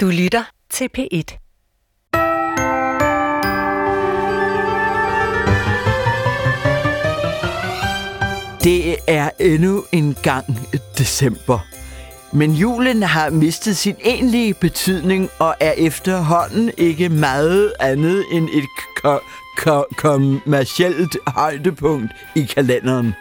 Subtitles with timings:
[0.00, 1.38] Du lytter til P1.
[8.64, 10.44] Det er endnu en gang
[10.98, 11.58] december.
[12.32, 18.64] Men julen har mistet sin egentlige betydning og er efterhånden ikke meget andet end et
[19.02, 19.20] ko-
[19.56, 23.14] ko- kommercielt højdepunkt i kalenderen.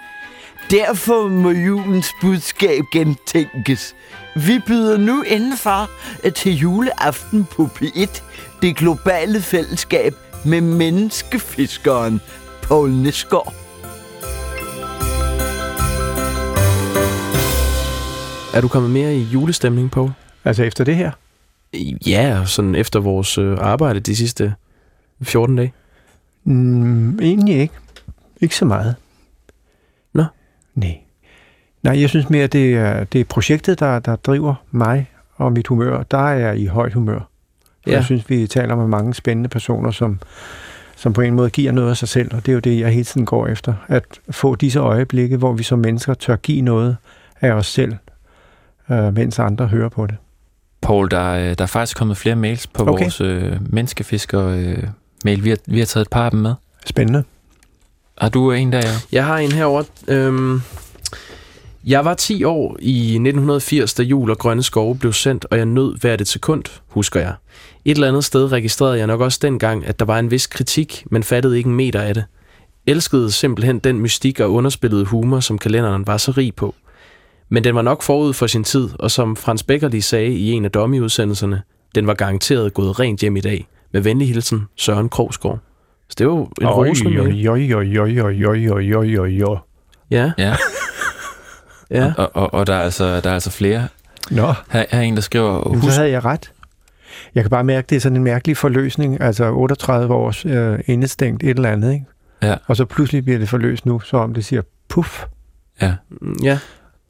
[0.72, 3.96] Derfor må julens budskab gentænkes.
[4.46, 5.90] Vi byder nu indenfor
[6.36, 8.22] til juleaften på P1,
[8.62, 10.14] det globale fællesskab
[10.46, 12.22] med menneskefiskeren
[12.64, 13.54] Poul Nesgaard.
[18.54, 20.12] Er du kommet mere i julestemning på?
[20.46, 21.12] Altså efter det her?
[22.08, 24.54] Ja, sådan efter vores øh, arbejde de sidste
[25.22, 25.74] 14 dage.
[26.44, 27.74] Mm, egentlig ikke.
[28.42, 28.96] Ikke så meget.
[30.14, 30.24] Nå.
[30.76, 31.07] Nej.
[31.88, 35.68] Nej, jeg synes mere, det er, det er projektet, der, der driver mig og mit
[35.68, 36.04] humør.
[36.04, 37.14] Der er jeg i højt humør.
[37.86, 37.92] Ja.
[37.92, 37.96] Ja.
[37.96, 40.20] Jeg synes, vi taler med mange spændende personer, som,
[40.96, 42.90] som på en måde giver noget af sig selv, og det er jo det, jeg
[42.90, 43.74] hele tiden går efter.
[43.88, 46.98] At få disse øjeblikke, hvor vi som mennesker tør give noget
[47.42, 47.94] af os selv,
[48.92, 50.16] øh, mens andre hører på det.
[50.82, 52.92] Paul, der, er- der er faktisk kommet flere mails på Okay.
[53.04, 54.84] vores øh, menneskefisker øh,
[55.26, 55.44] mail.
[55.44, 56.54] Vi har, vi har taget et par af dem med.
[56.86, 57.24] Spændende.
[58.18, 58.92] Har du en der, ja?
[59.12, 59.84] Jeg har en herover.
[60.08, 60.62] Øhm,
[61.88, 65.66] jeg var 10 år i 1980, da Jul og Grønne Skove blev sendt, og jeg
[65.66, 67.34] nød hvert et sekund, husker jeg.
[67.86, 71.04] Et eller andet sted registrerede jeg nok også dengang, at der var en vis kritik,
[71.12, 72.26] men fattede ikke en meter af det.
[72.88, 76.76] Elskede simpelthen den mystik og underspillede humor, som kalenderen var så rig på.
[77.50, 80.52] Men den var nok forud for sin tid, og som Frans Becker lige sagde i
[80.52, 81.62] en af Dommy-udsendelserne,
[81.96, 83.68] den var garanteret gået rent hjem i dag.
[83.94, 85.60] Med venlig hilsen, Søren Krogsgaard.
[86.10, 87.50] Så det var jo en rosende mail.
[87.50, 89.58] oj, oj, oj, oj, oj, oj, oj, oj, oj.
[90.12, 90.56] Ja, Ja.
[91.92, 92.14] Ja.
[92.18, 93.88] Og, og, og der, er altså, der er altså flere.
[94.32, 96.52] Nå, Her, her er en, der skriver, Jamen, så havde jeg ret.
[97.36, 101.44] Jeg kan bare mærke, det er sådan en mærkelig forløsning, altså 38 års øh, indestængt
[101.44, 102.06] et eller andet, ikke?
[102.44, 102.56] Ja.
[102.68, 105.24] Og så pludselig bliver det forløst nu, så om det siger puff.
[105.82, 105.94] ja,
[106.44, 106.60] ja.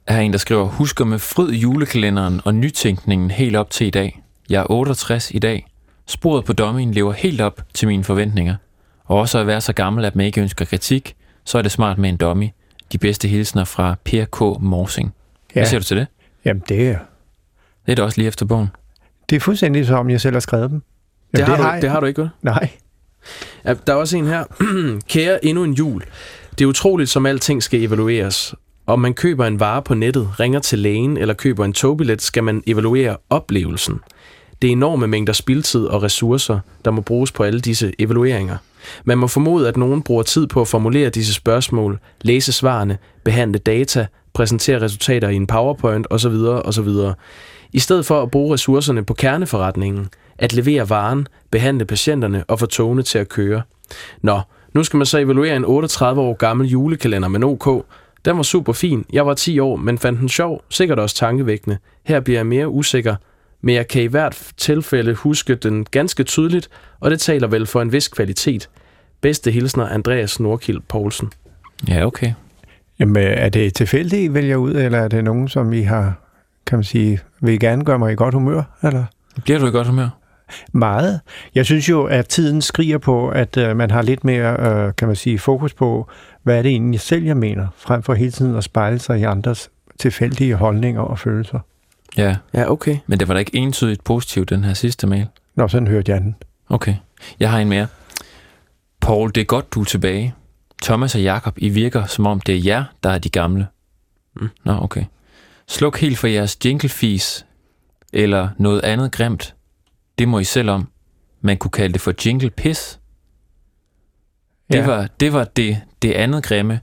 [0.08, 3.90] her er en, der skriver, husker med fryd julekalenderen og nytænkningen helt op til i
[3.90, 4.22] dag.
[4.50, 5.66] Jeg er 68 i dag.
[6.06, 8.54] Sporet på dommen lever helt op til mine forventninger.
[9.04, 11.98] Og også at være så gammel, at man ikke ønsker kritik, så er det smart
[11.98, 12.48] med en dummy.
[12.92, 14.40] De bedste hilsner fra Per K.
[14.62, 15.14] Morsing.
[15.54, 15.60] Ja.
[15.60, 16.06] Hvad siger du til det?
[16.44, 16.98] Jamen, det er,
[17.86, 18.68] Det er da også lige efter bogen.
[19.30, 20.82] det er fuldstændig som om, jeg selv har skrevet dem.
[21.32, 21.82] Det, Jamen, har du, jeg.
[21.82, 22.30] det har du ikke, vel?
[22.42, 22.68] Nej.
[23.64, 24.44] Ja, der er også en her.
[25.08, 26.02] Kære endnu en jul.
[26.58, 28.54] Det er utroligt, som alting skal evalueres.
[28.86, 32.44] Om man køber en vare på nettet, ringer til lægen eller køber en togbillet, skal
[32.44, 34.00] man evaluere oplevelsen.
[34.62, 38.56] Det er enorme mængder spildtid og ressourcer, der må bruges på alle disse evalueringer.
[39.04, 43.58] Man må formode, at nogen bruger tid på at formulere disse spørgsmål, læse svarene, behandle
[43.58, 46.34] data, præsentere resultater i en PowerPoint osv.
[46.64, 46.88] osv.
[47.72, 52.66] I stedet for at bruge ressourcerne på kerneforretningen, at levere varen, behandle patienterne og få
[52.66, 53.62] togene til at køre.
[54.22, 54.40] Nå,
[54.74, 57.86] nu skal man så evaluere en 38 år gammel julekalender med OK.
[58.24, 59.04] Den var super fin.
[59.12, 61.78] Jeg var 10 år, men fandt den sjov, sikkert også tankevækkende.
[62.04, 63.16] Her bliver jeg mere usikker,
[63.60, 66.68] men jeg kan i hvert tilfælde huske den ganske tydeligt,
[67.00, 68.68] og det taler vel for en vis kvalitet.
[69.20, 71.32] Bedste hilsner, Andreas Nordkild Poulsen.
[71.88, 72.32] Ja, okay.
[72.98, 76.14] Jamen, øh, er det tilfældigt, I vælger ud, eller er det nogen, som I har,
[76.66, 79.04] kan man sige, vil I gerne gøre mig i godt humør, eller?
[79.44, 80.08] Bliver du i godt humør?
[80.72, 81.20] Meget.
[81.54, 84.56] Jeg synes jo, at tiden skriger på, at øh, man har lidt mere,
[84.86, 86.08] øh, kan man sige, fokus på,
[86.42, 89.22] hvad er det egentlig selv, jeg mener, frem for hele tiden at spejle sig i
[89.22, 91.58] andres tilfældige holdninger og følelser.
[92.16, 92.96] Ja, Ja, okay.
[93.06, 95.26] men det var da ikke entydigt positivt, den her sidste mail.
[95.54, 96.36] Nå, sådan hørte jeg den.
[96.68, 96.94] Okay.
[97.40, 97.86] Jeg har en mere.
[99.08, 100.34] Paul, det er godt, du er tilbage.
[100.82, 103.66] Thomas og Jakob, I virker, som om det er jer, der er de gamle.
[104.36, 104.48] Mm.
[104.64, 105.04] Nå, okay.
[105.66, 107.46] Sluk helt for jeres jinglefis,
[108.12, 109.54] eller noget andet grimt.
[110.18, 110.88] Det må I selv om.
[111.40, 113.00] Man kunne kalde det for jingle piss.
[114.72, 114.86] Det, Ja.
[114.86, 116.80] var, det var det, det andet grimme.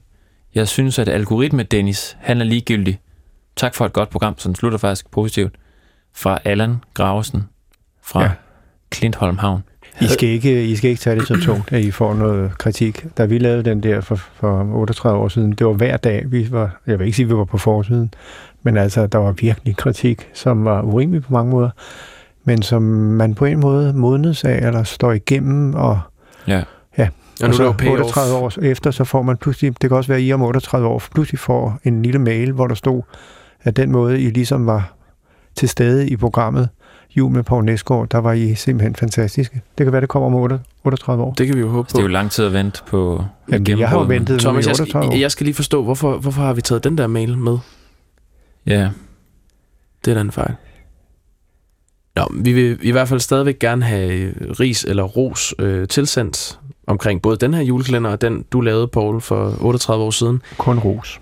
[0.54, 3.00] Jeg synes, at algoritme Dennis, han er ligegyldig.
[3.56, 5.54] Tak for et godt program, som slutter faktisk positivt.
[6.14, 7.48] Fra Allan Gravesen
[8.02, 8.30] fra Ja.
[8.90, 9.62] Klintholm Havn.
[10.00, 13.06] I skal, ikke, I skal ikke tage det så tungt, at I får noget kritik.
[13.18, 16.48] Da vi lavede den der for, for 38 år siden, det var hver dag, vi
[16.50, 18.14] var, jeg vil ikke sige, at vi var på forsiden,
[18.62, 21.70] men altså, der var virkelig kritik, som var urimelig på mange måder,
[22.44, 26.00] men som man på en måde modnes af, eller står igennem, og,
[26.48, 26.62] Ja.
[26.98, 27.08] ja.
[27.42, 28.00] Og nu og er så der jo payoff.
[28.00, 30.86] 38 år efter, så får man pludselig, det kan også være, at I om 38
[30.86, 33.02] år pludselig får en lille mail, hvor der stod,
[33.62, 34.92] at den måde, I ligesom var
[35.54, 36.68] til stede i programmet,
[37.16, 39.60] Jul med Poul Næsgaard, der var I simpelthen fantastiske.
[39.78, 41.32] Det kan være, det kommer om 8 38 år.
[41.34, 41.96] Det kan vi jo håbe Så på.
[41.98, 44.72] det er jo lang tid at vente på Jamen, jeg har jo ventet Thomas, jeg
[44.80, 45.10] 38 år.
[45.10, 47.58] skal, jeg skal lige forstå, hvorfor, hvorfor har vi taget den der mail med?
[48.66, 48.90] Ja,
[50.04, 50.54] Det er da en fejl.
[52.16, 56.58] Nå, vi vil i hvert fald stadigvæk gerne have øh, ris eller ros øh, tilsendt
[56.86, 60.42] omkring både den her julekalender og den, du lavede, Paul, for 38 år siden.
[60.58, 61.20] Kun ros.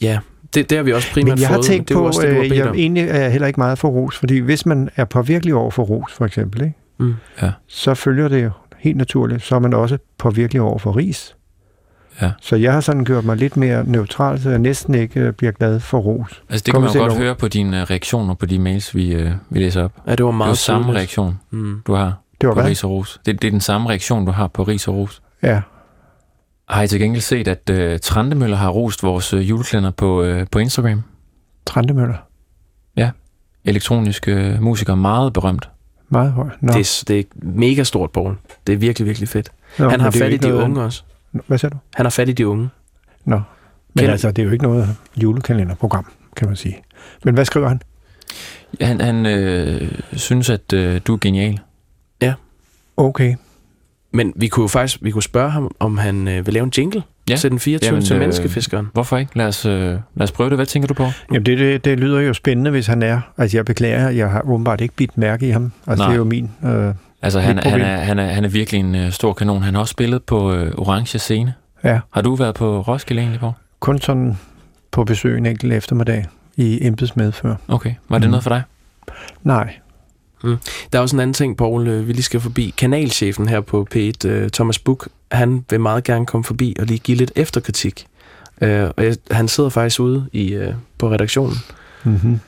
[0.00, 0.18] Ja,
[0.54, 1.66] det, det har vi også primært Men jeg har fået.
[1.66, 2.74] tænkt det er på, også det, du har øh, bedt jeg om.
[2.74, 5.82] egentlig er jeg heller ikke meget for ros, fordi hvis man er påvirkelig over for
[5.82, 6.74] ros, for eksempel, ikke?
[6.98, 7.14] Mm.
[7.42, 7.50] Ja.
[7.66, 11.34] så følger det jo helt naturligt, så er man også påvirkelig over for ris.
[12.22, 12.30] Ja.
[12.40, 15.52] Så jeg har sådan gjort mig lidt mere neutral, så jeg næsten ikke øh, bliver
[15.52, 16.42] glad for ros.
[16.50, 17.20] Altså, det Kom kan man jo godt over.
[17.22, 19.92] høre på dine øh, reaktioner på de mails, vi, øh, vi læser op.
[20.06, 21.80] Ja, det var Det meget jo samme reaktion, Mm.
[21.86, 22.70] du har Det var på hvad?
[22.70, 23.20] ris og ros.
[23.26, 25.22] Det, det er den samme reaktion, du har på ris og ros.
[25.42, 25.60] Ja.
[26.70, 30.46] Har I til gengæld set, at øh, Trandemøller har rost vores øh, juleklænder på, øh,
[30.50, 31.02] på Instagram?
[31.66, 32.16] Trandemøller.
[33.64, 35.68] Elektroniske øh, musikere, meget berømt.
[36.08, 36.48] Meget høj.
[36.60, 36.72] Nå.
[36.72, 38.34] Det, er, det er mega stort, Paul.
[38.66, 39.50] Det er virkelig, virkelig fedt.
[39.78, 41.02] Nå, Han har fat i de noget- unge også.
[41.46, 41.76] Hvad siger du?
[41.94, 42.68] Han har fat i de unge.
[43.24, 43.36] Nå.
[43.36, 43.44] Men
[43.98, 46.78] Kender- altså, det er jo ikke noget julekalenderprogram, kan man sige.
[47.24, 47.82] Men hvad skriver han?
[48.80, 51.60] Han, han øh, synes, at øh, du er genial.
[52.96, 53.34] Okay.
[54.12, 56.72] Men vi kunne jo faktisk vi kunne spørge ham, om han øh, vil lave en
[56.78, 57.36] jingle Ja.
[57.36, 57.88] til den 24.
[57.88, 58.88] Jamen, til øh, menneskefiskeren.
[58.92, 59.38] Hvorfor ikke?
[59.38, 60.58] Lad os, øh, lad os prøve det.
[60.58, 61.06] Hvad tænker du på?
[61.32, 63.20] Jamen, det, det, det lyder jo spændende, hvis han er.
[63.38, 65.72] Altså, jeg beklager, jeg har åbenbart ikke bidt mærke i ham.
[65.86, 66.08] Altså, Nej.
[66.08, 66.50] det er jo min...
[66.64, 69.62] Øh, Altså, han, han, er, han, er, han er virkelig en øh, stor kanon.
[69.62, 71.54] Han har også spillet på øh, Orange Scene.
[71.84, 73.52] ja, Har du været på Roskilde egentlig, på?
[73.80, 74.38] kun sådan
[74.90, 76.26] på besøg en enkelt eftermiddag
[76.56, 77.54] i embedsmedfør.
[77.68, 77.94] Okay.
[78.08, 78.30] Var det Mm.
[78.30, 78.62] noget for dig?
[79.42, 79.74] Nej,
[80.44, 80.56] Mm.
[80.92, 82.74] Der er også en anden ting, Paul, øh, vi lige skal forbi.
[82.76, 86.98] Kanalchefen her på P1, øh, Thomas Buk, han vil meget gerne komme forbi og lige
[86.98, 88.06] give lidt efterkritik.
[88.60, 91.56] Øh, og jeg, han sidder faktisk ude i, øh, på redaktionen.
[92.04, 92.40] Mm-hmm.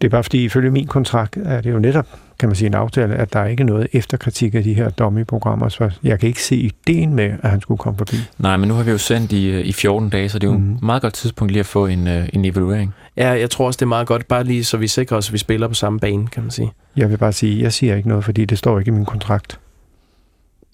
[0.00, 2.06] Det er bare fordi, ifølge min kontrakt er det jo netop,
[2.42, 5.68] kan man sige, en aftale, at der ikke er noget efterkritik af de her dummy-programmer.
[5.68, 8.16] Så jeg kan ikke se ideen med, at han skulle komme forbi.
[8.38, 10.52] Nej, men nu har vi jo sendt i, øh, i 14 dage, så det er
[10.52, 10.74] jo mm.
[10.74, 12.94] Et meget godt tidspunkt lige at få en, øh, en evaluering.
[13.16, 15.32] Ja, jeg tror også, det er meget godt, bare lige så vi sikrer os, at
[15.32, 16.72] vi spiller på samme bane, kan man sige.
[16.96, 19.58] Jeg vil bare sige, jeg siger ikke noget, fordi det står ikke i min kontrakt.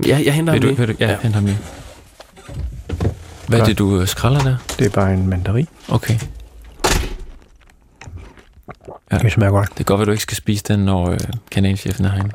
[0.06, 0.86] Ja, jeg henter Vil ham du, lige.
[0.86, 1.28] vil du, ja, Ja.
[1.30, 1.58] ham lige.
[3.48, 4.56] Hvad er det, du øh, skralder der?
[4.78, 5.68] Det er bare en mandarin.
[5.88, 6.14] Okay.
[9.12, 9.18] Ja.
[9.18, 9.68] Det smager godt.
[9.68, 11.18] Det kan godt være, du ikke skal spise den, når øh,
[11.50, 12.34] kanalchefen er herinde.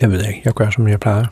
[0.00, 0.42] Jeg ved ikke.
[0.44, 1.26] Jeg gør, som jeg plejer.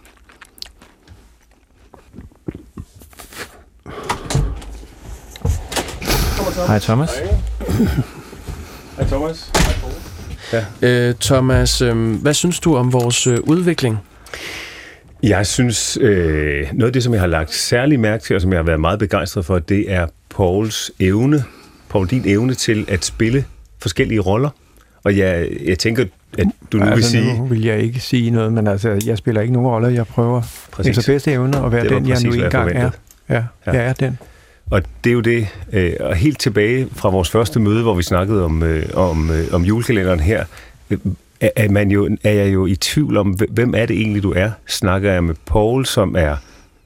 [6.67, 7.11] Hej Thomas.
[8.97, 9.53] Hej Thomas.
[10.83, 13.99] Øh, Thomas, øh, hvad synes du om vores øh, udvikling?
[15.23, 18.53] Jeg synes, øh, noget af det, som jeg har lagt særlig mærke til, og som
[18.53, 21.45] jeg har været meget begejstret for, det er Pauls evne,
[21.89, 23.45] Paul, din evne til at spille
[23.79, 24.51] forskellige roller.
[25.05, 26.05] Og jeg, jeg tænker,
[26.39, 27.39] at du nu vil altså, sige...
[27.39, 29.89] nu vil jeg ikke sige noget, men altså, jeg spiller ikke nogen roller.
[29.89, 30.99] Jeg prøver Præcis.
[30.99, 32.91] efter bedste evne at være den, jeg nu engang er.
[33.29, 33.35] Ja,
[33.67, 33.73] Ja.
[33.73, 34.19] jeg er den.
[34.71, 38.03] Og det er jo det, øh, og helt tilbage fra vores første møde, hvor vi
[38.03, 40.45] snakkede om, øh, om, øh, om julekalenderen her,
[41.41, 44.23] er, er, man jo, er jeg jo i tvivl om, hv- hvem er det egentlig,
[44.23, 44.51] du er?
[44.69, 46.37] Snakker jeg med Paul, som er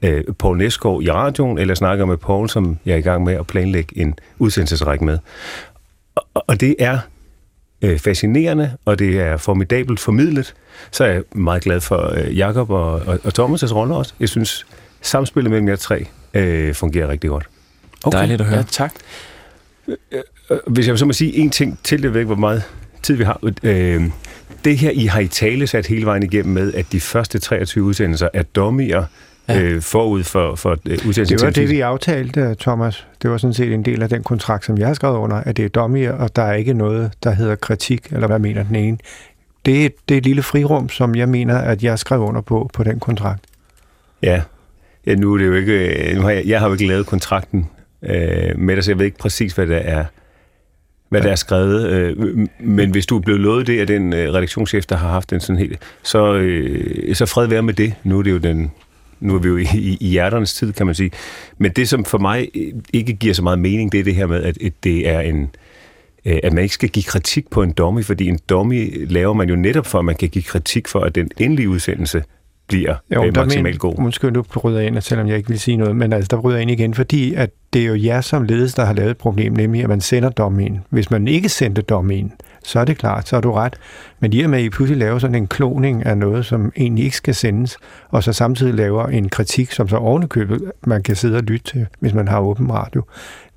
[0.01, 3.23] øh, Paul Næsgaard i radioen, eller snakker jeg med Paul, som jeg er i gang
[3.23, 5.17] med at planlægge en udsendelsesrække med?
[6.15, 6.99] Og, og det er
[7.81, 10.53] øh, fascinerende, og det er formidabelt formidlet.
[10.91, 14.13] Så er jeg meget glad for øh, Jakob og, og, og Thomas' rolle også.
[14.19, 14.65] Jeg synes,
[15.01, 17.49] samspillet mellem jer tre øh, fungerer rigtig godt.
[18.11, 18.57] Dejligt at høre.
[18.57, 18.93] Ja, tak.
[19.87, 22.63] Øh, Hvis jeg så må sige en ting til, det ved ikke, hvor meget
[23.03, 23.39] tid vi har.
[23.63, 24.03] Øh,
[24.65, 27.83] det her, I har i tale sat hele vejen igennem med, at de første 23
[27.83, 29.03] udsendelser er dummier
[29.49, 29.61] Ja.
[29.61, 31.37] øh, forud for, for øh, udsendelsen.
[31.37, 33.07] Det var det, vi aftalte, Thomas.
[33.21, 35.57] Det var sådan set en del af den kontrakt, som jeg har skrevet under, at
[35.57, 38.75] det er dummy, og der er ikke noget, der hedder kritik, eller hvad mener den
[38.75, 38.97] ene.
[39.65, 42.69] Det er, det er et lille frirum, som jeg mener, at jeg skrev under på,
[42.73, 43.43] på den kontrakt.
[44.23, 44.41] Ja.
[45.05, 46.09] ja, nu er det jo ikke...
[46.09, 47.69] øh, Nu har jeg, jeg har jo ikke lavet kontrakten
[48.03, 50.05] øh, med dig, så jeg ved ikke præcis, hvad der er
[51.09, 54.33] hvad der er skrevet, øh, men hvis du er blevet lovet det af den øh,
[54.33, 57.93] redaktionschef, der har haft den sådan helt, så, øh, så fred være med det.
[58.03, 58.71] Nu er det jo den,
[59.19, 61.11] nu er vi jo i, i, i hjerternes tid, kan man sige.
[61.57, 64.27] Men det, som for mig øh, ikke giver så meget mening, det er det her
[64.27, 65.49] med, at, at det er en,
[66.25, 69.49] øh, at man ikke skal give kritik på en dummy, fordi en dummy laver man
[69.49, 72.23] jo netop for, at man kan give kritik for, at den endelige udsendelse
[72.67, 73.95] bliver jo, øh, maksimalt men- god.
[73.97, 76.57] Undskyld, nu bryder jeg ind, selvom jeg ikke vil sige noget, men altså, der bryder
[76.57, 79.17] jeg ind igen, fordi at det er jo jer som ledelse, der har lavet et
[79.17, 80.79] problem, nemlig at man sender dommen.
[80.89, 82.33] Hvis man ikke sendte dommen,
[82.67, 83.75] så er det klart, så har du ret.
[84.19, 87.05] Men i og med, at I pludselig laver sådan en kloning af noget, som egentlig
[87.05, 87.77] ikke skal sendes,
[88.09, 91.87] og så samtidig laver en kritik, som så ovenikøbet man kan sidde og lytte til,
[91.99, 93.03] hvis man har åben radio,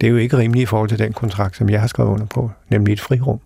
[0.00, 2.26] det er jo ikke rimeligt i forhold til den kontrakt, som jeg har skrevet under
[2.26, 3.40] på, nemlig et frirum.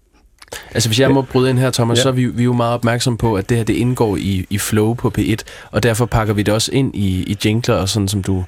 [0.75, 2.03] Altså hvis jeg må bryde ind her, Thomas, ja.
[2.03, 4.47] Så er vi, vi er jo meget opmærksom på, at det her det indgår i,
[4.51, 5.37] i flow på P1,
[5.71, 8.45] og derfor pakker vi det også ind i, i jingler og sådan, som du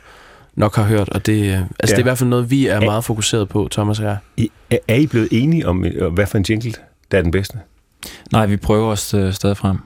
[0.54, 1.08] nok har hørt.
[1.08, 1.86] Og det, øh, altså, ja.
[1.86, 2.80] det er i hvert fald noget, vi er Ja.
[2.80, 4.16] meget fokuseret på, Thomas og jeg.
[4.70, 6.72] Er- er I blevet enige om, øh, hvad for en jingle,
[7.10, 7.58] der er den bedste?
[8.32, 9.76] Nej, vi prøver os øh, stadig frem.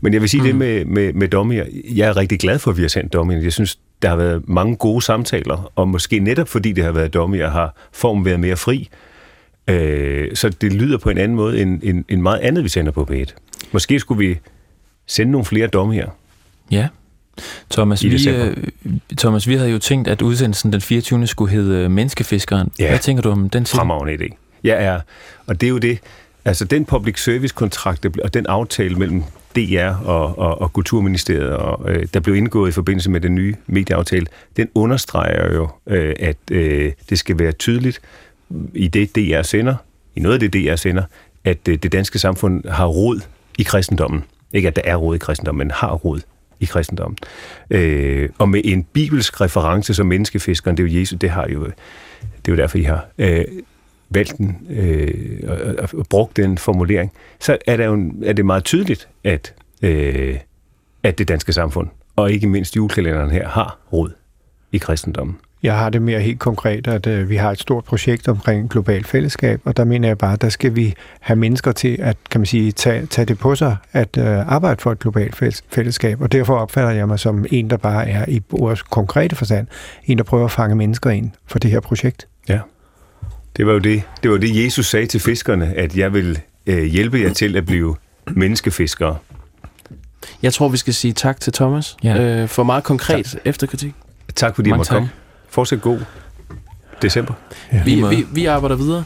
[0.00, 0.46] Men jeg vil sige mm.
[0.46, 1.64] det med, med, med dommer.
[1.94, 3.34] Jeg er rigtig glad for, at vi har sendt dommer.
[3.34, 7.14] Jeg synes, der har været mange gode samtaler, og måske netop fordi det har været
[7.14, 8.88] dommer, har formen været mere fri.
[9.68, 12.92] Øh, så det lyder på en anden måde end, end, end meget andet, vi sender
[12.92, 13.34] på P1.
[13.72, 14.38] Måske skulle vi
[15.06, 16.08] sende nogle flere dommer her.
[16.70, 16.88] Ja.
[17.70, 18.56] Thomas vi, øh,
[19.18, 21.26] Thomas, vi havde jo tænkt, at udsendelsen den 24.
[21.26, 22.72] skulle hedde øh, Menneskefiskeren.
[22.78, 22.88] Ja.
[22.88, 23.76] Hvad tænker du om den titel?
[23.76, 24.36] Fremragende idé.
[24.64, 25.00] Jeg er,
[25.46, 25.98] og det er jo det,
[26.44, 29.22] altså den public service kontrakt der og den aftale mellem
[29.56, 33.54] DR og, og, og Kulturministeriet, og, øh, der blev indgået i forbindelse med den nye
[33.66, 38.00] medieaftale, den understreger jo, øh, at øh, det skal være tydeligt
[38.74, 39.74] i det DR sender,
[40.16, 41.02] i noget af det DR sender,
[41.44, 43.20] at øh, det danske samfund har råd
[43.58, 44.24] i kristendommen.
[44.52, 46.20] Ikke at der er råd i kristendommen, men har råd
[46.60, 47.18] i kristendommen.
[47.70, 51.64] Øh, og med en bibelsk reference som menneskefiskeren, det er jo Jesus, det har jo,
[51.64, 53.44] det er jo derfor, I har øh,
[54.14, 58.46] valgt den øh, og, og, brugt den formulering, så er, der jo, en- er det
[58.46, 60.38] meget tydeligt, at, øh,
[61.02, 64.10] at det danske samfund, og ikke mindst julekalenderen her, har rod
[64.72, 65.36] i kristendommen.
[65.62, 69.04] Jeg har det mere helt konkret, at øh, vi har et stort projekt omkring global
[69.04, 72.46] fællesskab, og der mener jeg bare, der skal vi have mennesker til at, kan man
[72.46, 76.56] sige, tage, tage det på sig, at øh, arbejde for et globalt fællesskab, og derfor
[76.56, 79.66] opfatter jeg mig som en, der bare er i vores konkrete forstand,
[80.04, 82.26] en, der prøver at fange mennesker ind for det her projekt.
[83.56, 86.82] Det var jo det, det, var det Jesus sagde til fiskerne, at jeg vil øh,
[86.84, 87.96] hjælpe jer til at blive
[88.30, 89.16] menneskefiskere.
[90.42, 92.22] Jeg tror, vi skal sige tak til Thomas Ja.
[92.42, 93.94] øh, for meget konkret efterkritik.
[94.34, 94.96] Tak fordi Mange måtte tak.
[94.96, 95.10] komme.
[95.48, 96.00] Fortsæt god
[97.02, 97.34] december.
[97.72, 97.82] Ja.
[97.84, 99.04] Vi, vi, vi arbejder videre.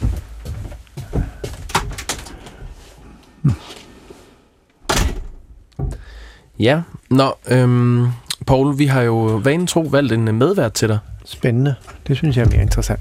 [6.59, 8.07] Ja, nå, øhm,
[8.47, 10.99] Paul, vi har jo vanen tro valgt en medvært til dig.
[11.25, 11.75] Spændende.
[12.07, 13.01] Det synes jeg er mere interessant.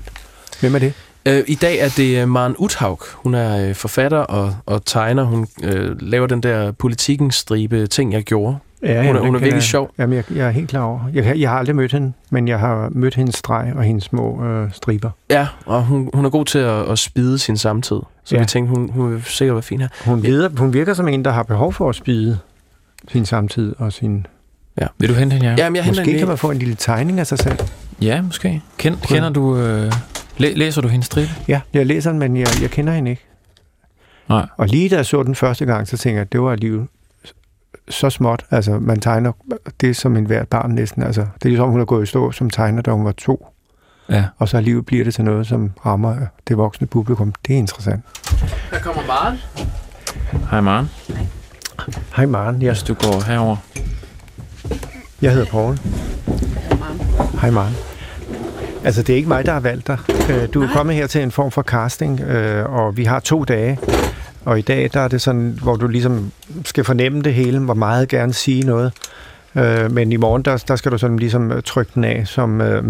[0.60, 0.94] Hvem er det?
[1.28, 3.00] Øh, I dag er det øh, Maren Uthaug.
[3.14, 5.24] Hun er øh, forfatter og, og tegner.
[5.24, 8.58] Hun øh, laver den der politikens stribe ting, jeg gjorde.
[8.84, 9.64] Ja, Hun er, hun er virkelig jeg.
[9.64, 9.92] sjov.
[9.98, 11.00] Jamen, jeg, jeg er helt klar over.
[11.14, 14.46] Jeg, jeg har aldrig mødt hende, men jeg har mødt hendes streg og hendes små
[14.46, 15.10] øh, striber.
[15.30, 17.96] Ja, og hun, hun er god til at, at spide sin samtid.
[18.24, 18.36] Så Ja.
[18.36, 18.42] ja.
[18.42, 19.88] vi tænkte, hun, hun vil sikkert være fin her.
[20.06, 22.38] Hun, virker, hun virker som en, der har behov for at spide
[23.12, 24.26] sin samtid og sin...
[25.00, 25.56] Vil du hente hende, ja?
[25.58, 27.60] Jamen, jeg henter Måske en kan man få en lille tegning af sig selv.
[28.02, 28.62] Ja, måske.
[28.78, 29.58] Kend, kender du...
[29.58, 29.92] Øh,
[30.38, 31.32] læ, læser du hendes stribe?
[31.48, 33.26] Ja, jeg læser den, men jeg, jeg kender hende ikke.
[34.30, 34.46] Nej.
[34.58, 36.88] Og lige da jeg så den første gang, så tænkte jeg, at det var alligevel
[37.90, 38.46] så småt.
[38.52, 39.32] Altså, man tegner
[39.82, 41.04] det som en hvert barn næsten.
[41.04, 43.48] Altså, det er ligesom, hun har gået i stå som tegner, da hun var to.
[44.10, 44.26] Ja.
[44.38, 46.16] Og så alligevel bliver det til noget, som rammer
[46.48, 47.34] det voksne publikum.
[47.48, 48.04] Det er interessant.
[48.72, 49.38] Der kommer Maren.
[50.50, 50.90] Hej, Maren.
[52.16, 53.58] Hej Maren, jeg, Hvis du går herover.
[55.22, 55.78] jeg hedder Poul.
[57.42, 57.74] Hej Maren.
[58.86, 59.98] Altså, det er ikke mig, der har valgt dig.
[60.30, 63.44] Øh, Du er kommet her til en form for casting, øh, og vi har to
[63.44, 63.80] dage.
[64.46, 66.32] Og i dag, der er det sådan, hvor du ligesom
[66.66, 68.92] skal fornemme det hele, hvor meget gerne sige noget.
[69.56, 72.82] Øh, Men i morgen, der, der skal du sådan ligesom trykke den af som med,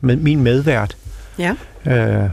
[0.00, 0.96] med, min medvært.
[1.38, 1.54] Ja.
[1.86, 2.28] Øh,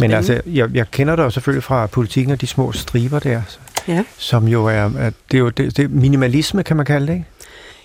[0.00, 3.42] Men altså, jeg, jeg kender dig jo selvfølgelig fra politikken og de små striber der,
[3.88, 4.04] Ja.
[4.18, 7.12] som jo er, at det er jo det, det er minimalisme, kan man kalde det,
[7.12, 7.24] ikke?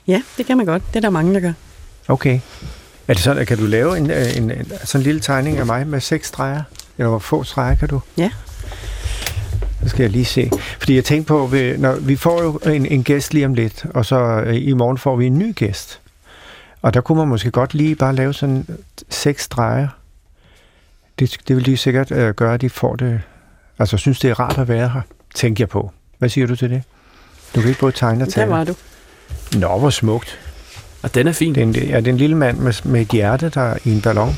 [0.08, 0.84] ja, det kan man godt.
[0.88, 1.52] Det er der mange, der gør.
[2.08, 2.40] Okay.
[3.12, 5.58] Er det sådan, at kan du lave en, øh, en, en sådan en lille tegning
[5.58, 6.64] af mig med seks streger?
[6.98, 8.02] Eller hvor få streger kan du?
[8.18, 8.32] Ja.
[9.84, 10.52] Så skal jeg lige se.
[10.80, 13.86] Fordi jeg tænkte på, vi, når, vi får jo en, en gæst lige om lidt,
[13.94, 14.16] og så
[14.46, 16.00] øh, i morgen får vi en ny gæst.
[16.82, 18.68] Og der kunne man måske godt lige bare lave sådan
[19.10, 19.88] seks streger.
[21.20, 23.22] Det, det vil de sikkert øh, gøre, at de får det...
[23.80, 25.02] Altså, synes det er rart at være her,
[25.36, 25.92] tænker jeg på.
[26.20, 26.84] Hvad siger du til det?
[27.56, 28.52] Du kan ikke både tegne og Der tale.
[28.52, 28.76] var du.
[29.58, 30.40] Nå, hvor smukt.
[31.02, 31.56] Og den er fin.
[31.56, 33.78] Det er en, ja, det er en lille mand med, med et hjerte, der er
[33.86, 34.36] i en ballon.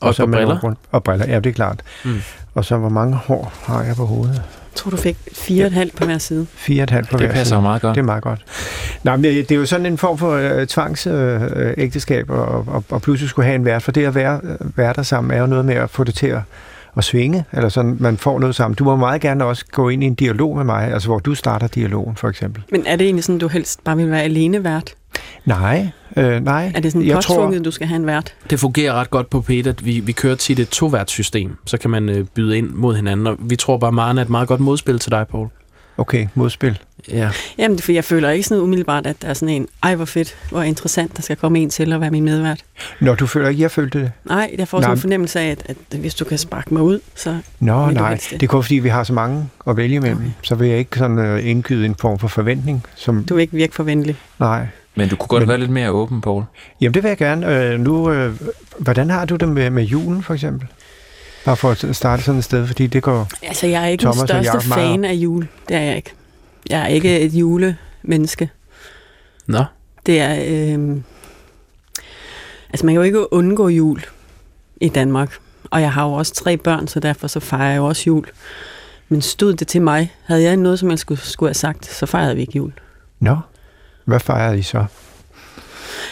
[0.00, 0.60] Og så på med briller.
[0.60, 1.80] Rundt, og briller, ja, det er klart.
[2.04, 2.22] Mm.
[2.54, 4.34] Og så, hvor mange hår har jeg på hovedet?
[4.34, 6.46] Jeg tror, du fik fire og et halvt på hver side.
[6.54, 7.54] Fire og et halvt på Det hver passer side.
[7.56, 7.94] jo meget godt.
[7.94, 8.44] Det er meget godt.
[9.04, 12.84] Nej, men det, det er jo sådan en form for øh, tvangsægteskab, øh, og, og,
[12.90, 13.82] og pludselig skulle have en vært.
[13.82, 16.14] For det at være, øh, være der sammen er jo noget med at få det
[16.14, 16.40] til at,
[16.96, 18.74] at svinge, eller sådan, man får noget sammen.
[18.74, 21.34] Du må meget gerne også gå ind i en dialog med mig, altså hvor du
[21.34, 22.62] starter dialogen, for eksempel.
[22.70, 24.94] Men er det egentlig sådan, du helst bare vil være alene vært?
[25.44, 26.72] Nej, øh, nej.
[26.74, 28.34] Er det sådan jeg påtvunget, at du skal have en vært?
[28.50, 31.56] Det fungerer ret godt på P1, at vi, vi kører tit et toværtssystem.
[31.66, 33.26] Så kan man øh, byde ind mod hinanden.
[33.26, 35.48] Og vi tror bare, at Maren er et meget godt modspil til dig, Paul.
[35.96, 36.78] Okay, modspil.
[37.08, 37.30] Ja.
[37.58, 40.36] Jamen, for jeg føler ikke sådan umiddelbart, at der er sådan en, ej hvor fedt,
[40.50, 42.64] hvor interessant, der skal komme en til at være min medvært.
[43.00, 44.12] Når du føler ikke, jeg følte det?
[44.24, 44.84] Nej, jeg får Nej.
[44.84, 48.14] sådan en fornemmelse af, at, at hvis du kan sparke mig ud, så Nå, nej.
[48.14, 48.28] det?
[48.30, 50.18] Det er kun fordi, vi har så mange at vælge imellem.
[50.18, 50.30] Okay.
[50.42, 52.84] Så vil jeg ikke sådan uh, indgyde en form for forventning.
[52.94, 54.16] Som, du vil ikke virke for venlig.
[54.40, 54.66] Nej.
[54.94, 56.44] Men du kunne godt Men- være lidt mere åben, Paul.
[56.80, 57.46] Jamen, det vil jeg gerne.
[57.72, 58.40] Øh, nu, øh,
[58.78, 60.68] hvordan har du det med, med julen, for eksempel?
[61.44, 63.28] Bare for at starte sådan et sted, fordi det går...
[63.42, 65.48] Altså, jeg er ikke Thomas den største meget fan af jul.
[65.68, 66.12] Det er jeg ikke.
[66.70, 68.50] Jeg er ikke et julemenneske.
[69.46, 69.64] Nå,
[70.06, 70.32] Det er...
[70.34, 70.96] Øh...
[72.68, 74.04] Altså, man kan jo ikke undgå jul
[74.80, 75.34] i Danmark.
[75.70, 78.26] Og jeg har jo også tre børn, så derfor så fejrer jeg jo også jul.
[79.08, 82.06] Men stod det til mig, havde jeg noget, som jeg skulle, skulle have sagt, så
[82.06, 82.72] fejrede vi ikke jul.
[83.20, 83.36] Nå,
[84.04, 84.84] hvad fejrede I så?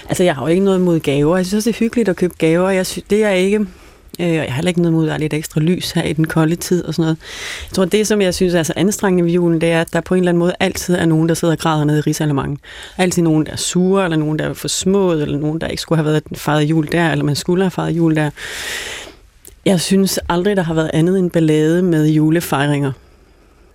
[0.08, 1.36] Altså, jeg har jo ikke noget mod gaver.
[1.36, 2.70] Jeg synes, det er hyggeligt at købe gaver.
[2.70, 3.66] Jeg synes, det er ikke...
[4.20, 6.12] Øh, jeg har heller ikke noget mod, at der er lidt ekstra lys her i
[6.12, 7.18] den kolde tid og sådan noget.
[7.68, 10.00] Jeg tror, det, som jeg synes er så anstrengende ved julen, det er, at der
[10.00, 12.58] på en eller anden måde altid er nogen, der sidder og græder nede i Rigsalermangen.
[12.98, 15.82] Altid nogen, der er sure, eller nogen, der er for smået, eller nogen, der ikke
[15.82, 18.30] skulle have været fejret jul der, eller man skulle have fejret jul der.
[19.64, 22.92] Jeg synes aldrig, der har været andet end ballade med julefejringer.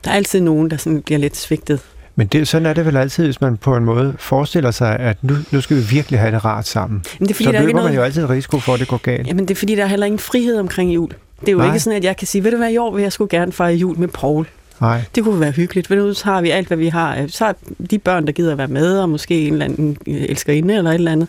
[0.03, 1.79] Der er altid nogen, der sådan bliver lidt svigtet.
[2.15, 5.23] Men det, sådan er det vel altid, hvis man på en måde forestiller sig, at
[5.23, 7.03] nu, nu skal vi virkelig have det rart sammen.
[7.19, 7.95] Men det er fordi, så der er løber ikke man noget...
[7.97, 9.27] jo altid risiko for, at det går galt.
[9.27, 11.09] Jamen, det er fordi, der er heller ingen frihed omkring jul.
[11.39, 11.67] Det er jo Nej.
[11.67, 13.51] ikke sådan, at jeg kan sige, ved du hvad, i år vil jeg skulle gerne
[13.51, 14.47] fejre jul med Paul.
[14.81, 15.01] Nej.
[15.15, 15.89] Det kunne være hyggeligt.
[15.89, 17.25] Ved du, så har vi alt, hvad vi har.
[17.27, 17.55] Så har
[17.91, 20.89] de børn, der gider at være med, og måske en eller anden øh, elskerinde eller
[20.91, 21.27] et eller andet.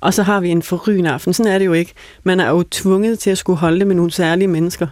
[0.00, 1.32] Og så har vi en forrygende aften.
[1.32, 1.92] Sådan er det jo ikke.
[2.24, 4.86] Man er jo tvunget til at skulle holde det med nogle særlige mennesker.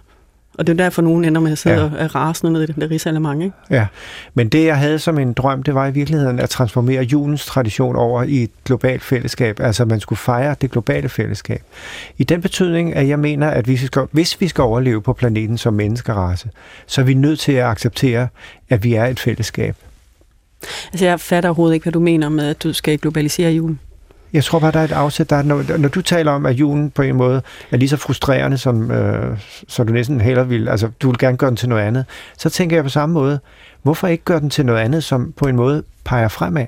[0.59, 1.83] Og det er derfor, nogen ender med at sidde Ja.
[1.85, 3.57] og er rasende ned i den der risalemang, ikke?
[3.71, 3.87] Ja,
[4.35, 7.97] men det jeg havde som en drøm, det var i virkeligheden at transformere julens tradition
[7.97, 9.61] over i et globalt fællesskab.
[9.61, 11.63] Altså man skulle fejre det globale fællesskab.
[12.19, 15.59] I den betydning, at jeg mener, at vi skal, hvis vi skal overleve på planeten
[15.59, 16.51] som menneskerace,
[16.87, 18.29] så er vi nødt til at acceptere,
[18.71, 19.77] at vi er et fællesskab.
[20.93, 23.81] Altså, jeg fatter overhovedet ikke, hvad du mener med, at du skal globalisere julen.
[24.33, 25.31] Jeg tror bare, der er et afsæt.
[25.31, 27.97] Der er, når, når du taler om, at julen på en måde er lige så
[27.97, 31.69] frustrerende, som øh, så du næsten heller vil, altså du vil gerne gøre den til
[31.69, 32.05] noget andet,
[32.39, 33.41] så tænker jeg på samme måde,
[33.83, 36.67] hvorfor ikke gøre den til noget andet, som på en måde peger fremad?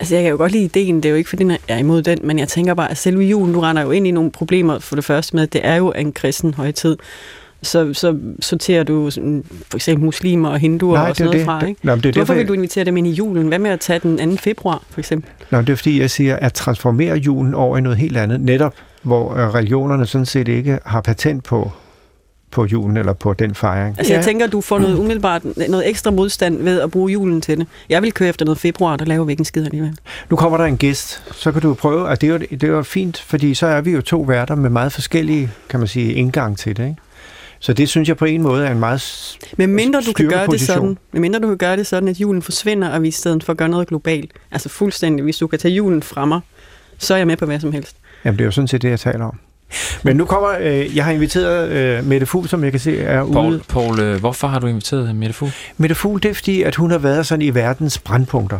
[0.00, 2.02] Altså, jeg kan jo godt lide ideen, det er jo ikke, fordi jeg er imod
[2.02, 4.78] den, men jeg tænker bare, at selve julen, du render jo ind i nogle problemer
[4.78, 6.96] for det første med, det er jo en kristen højtid.
[7.66, 11.38] Så, så sorterer du sådan, for eksempel muslimer og hinduer og det er sådan noget
[11.38, 11.44] det.
[11.44, 11.80] fra, ikke?
[11.82, 13.48] Nå, det Hvorfor derfor, vil du invitere dem ind i julen?
[13.48, 14.36] Hvad med at tage den 2.
[14.36, 15.30] februar, for eksempel?
[15.50, 18.74] Nå, det er fordi, jeg siger, at transformere julen over i noget helt andet, netop
[19.06, 21.72] hvor øh, religionerne sådan set ikke har patent på,
[22.50, 23.98] på julen eller på den fejring.
[23.98, 24.18] Altså, ja.
[24.18, 27.66] jeg tænker, du får noget umiddelbart, noget ekstra modstand ved at bruge julen til det.
[27.88, 29.98] Jeg vil køre efter noget februar, der laver vi ikke en skid alligevel.
[30.30, 32.68] Nu kommer der en gæst, så kan du prøve, at det er, jo, det er
[32.68, 36.12] jo fint, fordi så er vi jo to værter med meget forskellige, kan man sige,
[36.12, 36.96] indgang til det, ikke?
[37.58, 39.38] Så det synes jeg på en måde er en meget...
[39.56, 40.76] Men mindre du kan gøre det Styrkeposition.
[40.76, 43.44] sådan, men mindre du kan gøre det sådan, at julen forsvinder, og vi i stedet
[43.44, 44.32] for gør noget globalt.
[44.50, 46.40] Altså fuldstændig, hvis du kan tage julen fra mig,
[46.98, 47.96] så er jeg med på hvad som helst.
[48.24, 49.38] Jamen, det er jo sådan set det, jeg taler om.
[50.02, 50.48] Men nu kommer...
[50.60, 53.62] Øh, jeg har inviteret øh, Mette Fugl, som jeg kan se er Paul, ude.
[53.68, 55.52] Paul øh, hvorfor har du inviteret Mette Fugl?
[55.76, 58.58] Mette Fugl, det er fordi, at hun har været sådan i verdens brandpunkter.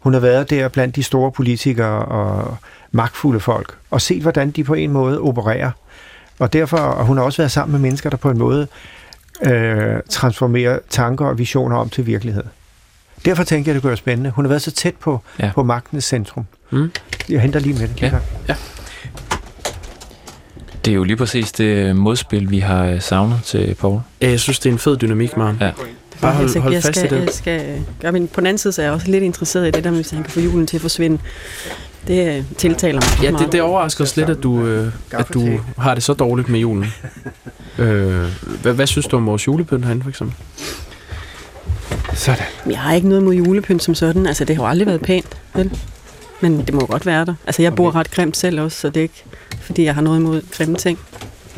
[0.00, 2.56] Hun har været der blandt de store politikere og
[2.92, 5.70] magtfulde folk, og set, hvordan de på en måde opererer.
[6.38, 8.66] Og derfor og hun har også været sammen med mennesker, der på en måde
[9.46, 12.44] øh, transformerer tanker og visioner om til virkelighed.
[13.24, 14.30] Derfor tænker jeg, det kunne være spændende.
[14.30, 15.46] Hun har været så tæt på, Ja.
[15.46, 15.52] ja.
[15.54, 16.46] på magtens centrum.
[16.70, 16.90] Mm.
[17.28, 18.02] Jeg henter lige med det.
[18.48, 18.54] Ja.
[20.84, 24.00] Det er jo lige præcis det modspil, vi har øh, savnet til Paul.
[24.22, 25.56] Ja, jeg synes, det er en fed dynamik, Maren.
[25.60, 25.70] Ja.
[26.20, 27.24] Bare hold, jeg, hold jeg fast skal, i det.
[27.24, 29.70] Jeg skal gøre min, på den anden side, så er jeg også lidt interesseret i
[29.70, 31.18] det der, med, hvis han kan få julen til at forsvinde.
[32.08, 35.60] Det øh, tiltaler mig Ja, det, det overrasker os lidt, at du, øh, at du
[35.78, 36.84] har det så dårligt med julen.
[37.78, 38.26] øh,
[38.62, 40.36] hvad, hvad synes du om vores julepynt herinde, for eksempel?
[42.14, 42.44] Sådan.
[42.70, 44.26] Jeg har ikke noget mod julepynt som sådan.
[44.26, 45.70] Altså, det har jo aldrig været pænt, vel?
[46.40, 47.34] Men det må jo godt være der.
[47.46, 49.24] Altså, jeg bor ret grimt selv også, så det er ikke,
[49.60, 50.98] fordi jeg har noget imod grimme ting.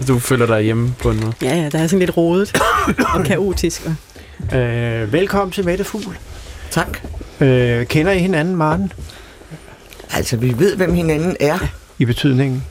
[0.08, 1.32] Du føler dig hjemme på en måde.
[1.42, 2.60] Ja, ja, der er sådan lidt rodet
[3.14, 3.82] og kaotisk.
[3.86, 3.94] Og
[4.54, 6.16] Øh, velkommen til Mette Fugl.
[6.70, 6.98] Tak.
[7.40, 8.92] Øh, kender I hinanden, Maren?
[10.12, 11.58] Altså, vi ved, hvem hinanden er.
[11.98, 12.64] I betydningen?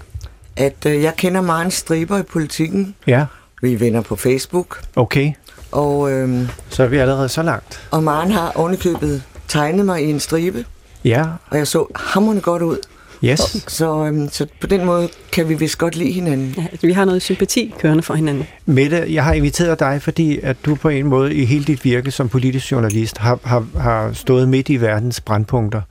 [0.55, 2.95] At øh, jeg kender Maren Striber i politikken.
[3.07, 3.25] Ja,
[3.61, 4.81] Vi er venner på Facebook.
[4.95, 5.31] okay.
[5.71, 7.87] Og, øh, Så er vi allerede så langt.
[7.91, 10.65] og Maren har ovenikøbet tegnet mig i en stribe.
[11.03, 12.77] Ja, Og jeg så hammerende godt ud.
[13.23, 13.63] yes.
[13.67, 16.53] Så, øh, så på den måde kan vi vist godt lide hinanden.
[16.57, 18.47] ja, altså, vi har noget sympati kørende for hinanden.
[18.65, 22.11] Mette, jeg har inviteret dig, fordi at du på en måde i hele dit virke
[22.11, 25.81] som politisk journalist har, har, har stået midt i verdens brandpunkter.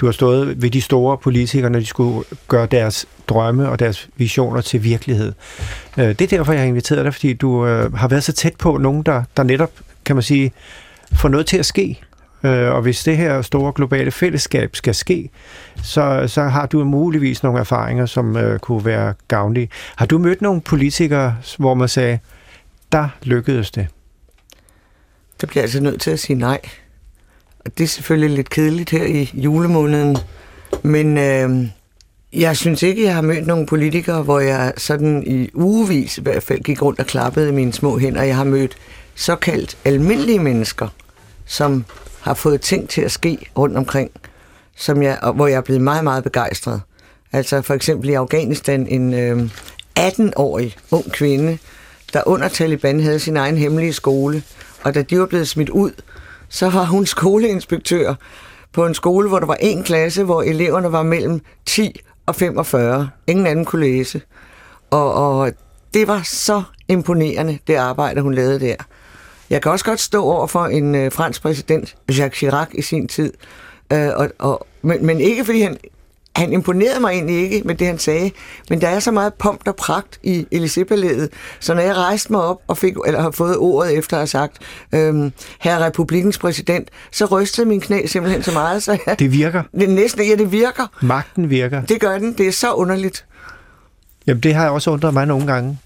[0.00, 4.08] Du har stået ved de store politikere, når de skulle gøre deres drømme og deres
[4.16, 5.32] visioner til virkelighed.
[5.98, 8.54] Øh, Det er derfor, jeg har inviteret dig, fordi du øh, har været så tæt
[8.58, 9.70] på nogen, der, der netop,
[10.04, 10.52] kan man sige,
[11.12, 12.00] får noget til at ske.
[12.44, 15.30] Øh, Og hvis det her store globale fællesskab skal ske,
[15.82, 19.68] så, så har du muligvis nogle erfaringer, som øh, kunne være gavnlige.
[19.96, 22.18] Har du mødt nogle politikere, hvor man sagde,
[22.92, 23.86] der lykkedes det?
[25.40, 26.60] Der bliver jeg altså nødt til at sige nej.
[27.64, 30.16] Og det er selvfølgelig lidt kedeligt her i julemåneden.
[30.82, 31.66] Men øh,
[32.32, 36.42] Jeg synes ikke, jeg har mødt nogle politikere, hvor jeg sådan i ugevis i hvert
[36.42, 38.22] fald gik rundt og klappede i mine små hænder.
[38.22, 38.76] Jeg har mødt
[39.14, 40.88] såkaldt almindelige mennesker,
[41.46, 41.84] som
[42.24, 44.10] har fået ting til at ske rundt omkring,
[44.76, 46.80] som jeg, og hvor jeg er blevet meget, meget begejstret.
[47.32, 49.48] Altså for eksempel i Afghanistan en øh,
[49.98, 51.58] 18-årig ung kvinde,
[52.12, 54.42] der under Taliban havde sin egen hemmelige skole,
[54.82, 55.90] og da de var blevet smidt ud,
[56.48, 58.14] så var hun skoleinspektør
[58.72, 63.10] på en skole, hvor der var en klasse, hvor eleverne var mellem 10 og 45.
[63.26, 64.20] Ingen anden kunne læse.
[64.90, 65.52] Og, og
[65.94, 68.76] det var så imponerende, det arbejde, hun lavede der.
[69.50, 73.08] Jeg kan også godt stå over for en øh, fransk præsident, Jacques Chirac, i sin
[73.08, 73.32] tid.
[73.92, 75.76] Øh, og, og, men, men ikke fordi han,
[76.36, 78.30] han imponerede mig egentlig ikke med det, han sagde,
[78.70, 81.28] men der er så meget pomp og pragt i Élysée-palæet,
[81.60, 84.26] så når jeg rejste mig op og fik, eller har fået ordet efter at have
[84.26, 84.58] sagt,
[84.94, 89.62] øhm, herre republikens præsident, så rystede min knæ simpelthen så meget, så jeg, Det virker.
[89.80, 90.86] det næsten, ja, det virker.
[91.02, 91.82] Magten virker.
[91.82, 92.32] Det gør den.
[92.32, 93.24] Det er så underligt.
[94.26, 95.78] Jamen, det har også undret mig nogle gange.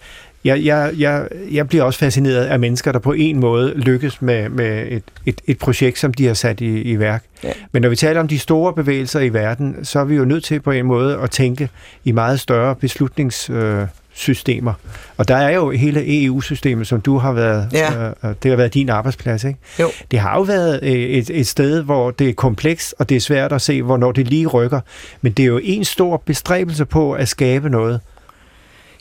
[0.44, 4.48] Jeg, jeg, jeg, jeg bliver også fascineret af mennesker, der på en måde lykkes med,
[4.48, 7.24] med et, et, et projekt, som de har sat i, i værk.
[7.44, 7.52] Ja.
[7.72, 10.44] Men når vi taler om de store bevægelser i verden, så er vi jo nødt
[10.44, 11.68] til på en måde at tænke
[12.04, 13.82] i meget større beslutningssystemer.
[13.82, 14.72] Øh, systemer.
[15.16, 18.06] og der er jo hele EU-systemet, som du har været, Ja.
[18.06, 19.58] øh, øh, det har været din arbejdsplads, ikke?
[19.80, 19.88] Jo.
[20.10, 23.20] Det har jo været øh, et, et sted, hvor det er komplekst, og det er
[23.20, 24.80] svært at se, hvornår det lige rykker.
[25.22, 28.00] Men det er jo en stor bestræbelse på at skabe noget.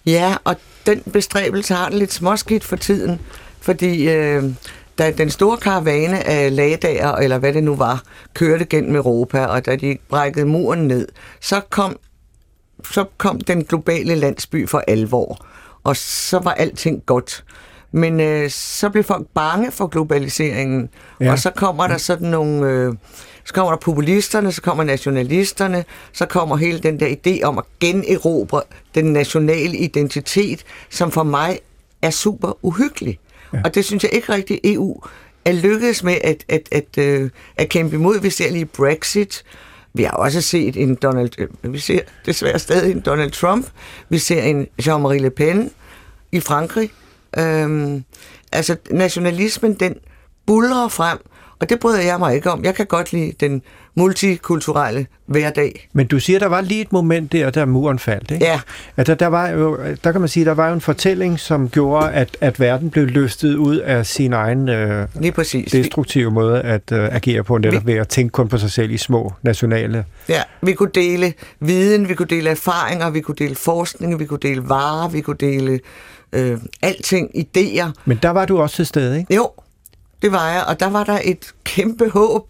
[0.05, 0.55] Ja, og
[0.87, 3.19] den bestræbelse har den lidt småskidt for tiden,
[3.61, 4.43] fordi øh,
[4.97, 9.65] da den store karavane af lagdager, eller hvad det nu var, kørte gennem Europa, og
[9.65, 11.07] da de brækkede muren ned,
[11.41, 11.97] så kom,
[12.91, 15.45] så kom den globale landsby for alvor,
[15.83, 17.43] og så var alting godt.
[17.91, 20.89] Men øh, så blev folk bange for globaliseringen,
[21.21, 21.31] Ja.
[21.31, 22.65] og så kommer der sådan nogle...
[22.71, 22.93] Øh,
[23.45, 27.63] så kommer der populisterne, så kommer nationalisterne, så kommer hele den der idé om at
[27.79, 28.61] generobre
[28.95, 31.59] den nationale identitet, som for mig
[32.01, 33.19] er super uhyggelig.
[33.53, 33.61] Ja.
[33.65, 35.01] Og det synes jeg ikke rigtig EU
[35.45, 38.19] er lykkedes med at, at, at, øh, at kæmpe imod.
[38.21, 39.43] Vi ser lige Brexit,
[39.93, 43.67] vi har også set en Donald, øh, vi ser desværre stadig en Donald Trump,
[44.09, 45.71] vi ser en Jean-Marie Le Pen
[46.31, 46.91] i Frankrig.
[47.37, 48.03] Øhm,
[48.51, 49.95] altså nationalismen, den
[50.45, 51.17] bulrer frem,
[51.59, 52.63] og det bryder jeg mig ikke om.
[52.63, 53.61] Jeg kan godt lide den
[53.95, 55.89] multikulturelle hverdag.
[55.93, 58.45] Men du siger, der var lige et moment der, da muren faldt, ikke?
[58.45, 58.59] Ja,
[58.97, 61.69] At der, der, var jo, der kan man sige, der var jo en fortælling, som
[61.69, 65.71] gjorde, at, at verden blev løftet ud af sin egen øh, lige præcis.
[65.71, 68.97] destruktive måde at øh, agere på, netop ved at tænke kun på sig selv i
[68.97, 70.05] små nationale.
[70.29, 74.39] Ja, vi kunne dele viden, vi kunne dele erfaringer, vi kunne dele forskning, vi kunne
[74.41, 75.79] dele varer, vi kunne dele
[76.33, 77.91] øh, alting, idéer.
[78.05, 79.35] Men der var du også til stede, ikke?
[79.35, 79.49] Jo,
[80.21, 82.45] det var jeg, og der var der et kæmpe håb,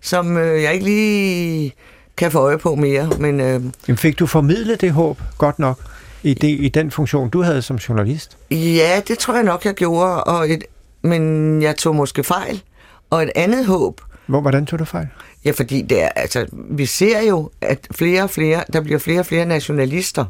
[0.00, 1.72] som øh, jeg ikke lige
[2.16, 5.78] kan få øje på mere, men øh, Jamen, fik du formidlet det håb godt nok
[6.22, 8.36] i, det, i den funktion, du havde som journalist?
[8.50, 10.64] ja, det tror jeg nok, jeg gjorde, og et,
[11.02, 12.62] men jeg tog måske fejl.
[13.10, 15.06] Og et andet håb, Hvor, hvordan tog du fejl?
[15.44, 19.20] Ja, fordi det er, altså, vi ser jo, at flere og flere, der bliver flere
[19.20, 20.24] og flere nationalister.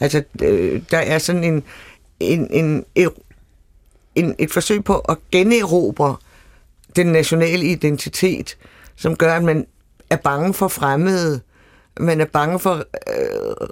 [0.00, 1.62] Altså, øh, der er sådan en,
[2.20, 2.84] en, en,
[4.14, 6.16] en, et forsøg på at generobre
[6.96, 8.56] den nationale identitet,
[8.96, 9.66] som gør, at man
[10.10, 11.40] er bange for fremmede,
[12.00, 12.82] man er bange for øh,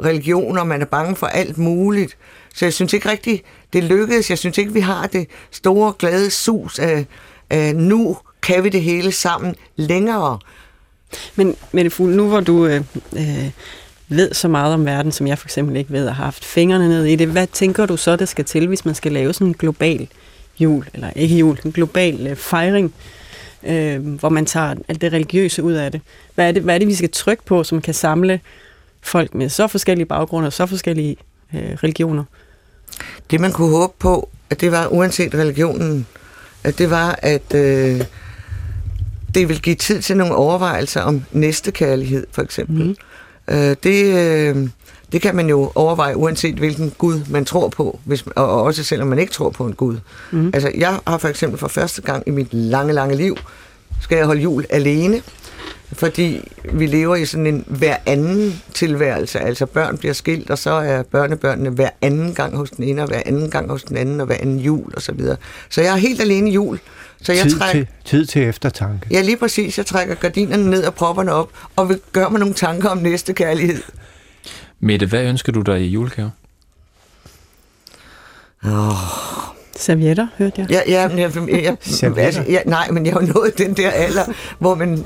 [0.05, 2.17] religioner, man er bange for alt muligt.
[2.55, 4.31] Så jeg synes ikke rigtigt, det lykkedes.
[4.31, 7.07] Jeg synes ikke, vi har det store, glade sus af,
[7.51, 10.39] af nu kan vi det hele sammen længere.
[11.37, 12.85] Men Mette Fugl, nu hvor du øh,
[13.17, 13.51] øh,
[14.17, 16.89] ved så meget om verden, som jeg for eksempel ikke ved, og har haft fingrene
[16.89, 19.47] ned i det, hvad tænker du så, der skal til, hvis man skal lave sådan
[19.47, 20.09] en global
[20.59, 22.95] jul, eller ikke jul, en global øh, fejring,
[23.63, 26.01] øh, hvor man tager alt det religiøse ud af det?
[26.35, 28.41] Hvad er det, hvad er det vi skal trykke på, som kan samle
[29.01, 31.17] folk med så forskellige baggrunde og så forskellige
[31.55, 32.25] øh, religioner?
[33.31, 36.07] Det man kunne håbe på, at det var uanset religionen,
[36.65, 38.01] at det var, at øh,
[39.35, 42.87] det vil give tid til nogle overvejelser om næstekærlighed, for eksempel.
[42.87, 42.97] Mm.
[43.51, 44.69] Øh, det, øh,
[45.13, 48.85] det kan man jo overveje, uanset hvilken Gud man tror på, hvis, og, og også
[48.85, 49.97] selvom man ikke tror på en Gud.
[50.31, 50.51] Mm.
[50.55, 53.37] Altså, jeg har for eksempel for første gang i mit lange, lange liv,
[54.01, 55.23] skal jeg holde jul alene,
[55.93, 59.41] fordi vi lever i sådan en hver anden tilværelse.
[59.41, 63.09] Altså børn bliver skilt, og så er børnebørnene hver anden gang hos den ene, og
[63.09, 65.37] hver anden gang hos den anden, og hver anden jul, og så videre.
[65.71, 66.79] Så jeg er helt alene i jul.
[67.23, 69.07] Så jeg Tid trækker, til, tid til eftertanke.
[69.11, 69.79] ja, lige præcis.
[69.79, 73.33] Jeg trækker gardinerne ned og propperne op, og vil gøre mig nogle tanker om næste
[73.33, 73.83] kærlighed.
[74.81, 76.31] Mette, hvad ønsker du dig i julegave?
[79.77, 80.71] Servietter, hørte jeg.
[80.71, 83.75] Ja, ja, men jeg, jeg, jeg, altså, ja, nej, men jeg har jo nået den
[83.75, 84.25] der alder,
[84.59, 85.05] hvor man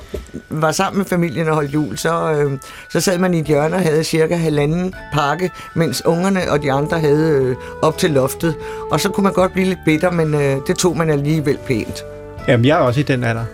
[0.63, 3.77] var sammen med familien og holdt jul, så, øh, så sad man i et hjørne
[3.77, 8.55] og havde cirka halvanden pakke, mens ungerne og de andre havde øh, op til loftet.
[8.91, 12.03] Og så kunne man godt blive lidt bitter, men øh, det tog man alligevel pænt.
[12.49, 13.45] Jamen, jeg er også i den alder.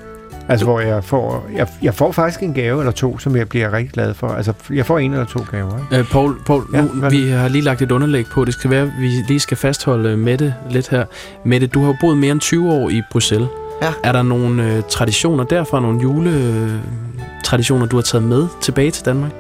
[0.49, 3.73] Altså, hvor jeg får, jeg, jeg får faktisk en gave eller to, som jeg bliver
[3.73, 4.29] rigtig glad for.
[4.29, 5.79] Altså, jeg får en eller to gaver.
[5.79, 6.03] Ikke?
[6.03, 8.45] Øh, Paul, Paul Ja, nu, vi har lige lagt et underlæg på.
[8.45, 11.05] Det skal være, at vi lige skal fastholde øh, Mette lidt her.
[11.45, 13.49] Mette, du har jo boet mere end 20 år i Bruxelles.
[13.83, 13.93] Ja.
[14.05, 19.31] Er der nogle øh, traditioner derfra, nogle juletraditioner, du har taget med tilbage til Danmark?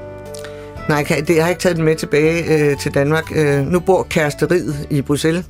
[0.89, 3.25] Nej, kan- det, jeg har ikke taget den med tilbage øh, til Danmark.
[3.37, 5.45] Øh, nu bor kæresteriet i Bruxelles,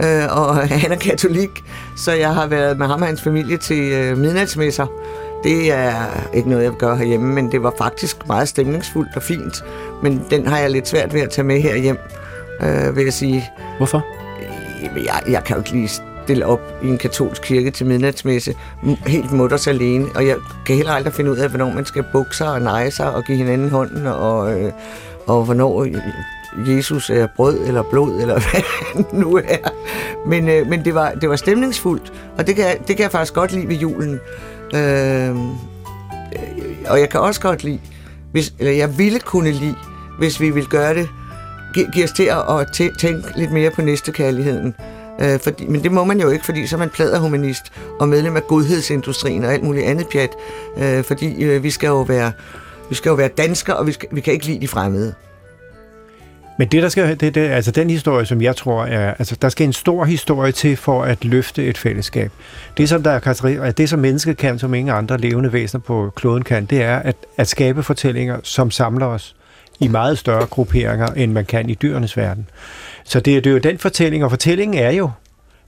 [0.00, 1.48] øh, og han er katolik,
[1.96, 4.86] så jeg har været med ham og hans familie til øh, midnatsmesser.
[5.44, 5.92] Det er
[6.34, 9.64] ikke noget, jeg gør herhjemme, men det var faktisk meget stemningsfuldt og fint.
[10.02, 11.98] Men den har jeg lidt svært ved at tage med herhjem,
[12.62, 13.44] øh, vil jeg sige.
[13.76, 14.04] Hvorfor?
[14.82, 15.88] Jamen, Jeg, jeg kan jo ikke lige
[16.24, 18.54] stille op i en katolsk kirke til midnatsmesse
[19.06, 22.36] helt mutters alene, og jeg kan heller aldrig finde ud af, hvornår man skal bukke
[22.36, 24.72] sig og neje sig og give hinanden hånden, og, øh,
[25.26, 28.62] og hvornår øh, Jesus er brød eller blod, eller hvad
[28.94, 29.68] han nu er.
[30.26, 33.10] Men, øh, men det, var, det var stemningsfuldt, og det kan, jeg- det kan jeg
[33.10, 34.20] faktisk godt lide ved julen.
[34.74, 35.56] Øhm, øh,
[36.88, 37.80] og jeg kan også godt lide,
[38.32, 39.74] hvis, eller jeg ville kunne lide,
[40.18, 41.08] hvis vi ville gøre det,
[41.74, 44.74] gi- give os til at, at tæ- tænke lidt mere på næstekærligheden.
[45.20, 48.36] Øh, fordi, men det må man jo ikke, fordi så er man pladerhumanist og medlem
[48.36, 50.30] af godhedsindustrien og alt muligt andet pjat.
[50.78, 52.32] Øh, fordi øh, vi skal jo være
[52.90, 55.14] vi skal jo være danskere, og vi, skal, vi kan ikke lide de fremmede.
[56.58, 59.48] Men det, der skal, det, det, altså den historie, som jeg tror er, altså der
[59.48, 62.32] skal en stor historie til for at løfte et fællesskab.
[62.76, 66.42] Det, som der er det, som mennesket kan, som ingen andre levende væsener på kloden
[66.42, 69.36] kan, det er at, at skabe fortællinger, som samler os
[69.80, 72.46] i meget større grupperinger, end man kan i dyrenes verden.
[73.04, 75.10] Så det, det er jo den fortælling, og fortællingen er jo,